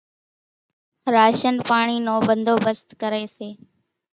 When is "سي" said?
3.35-3.47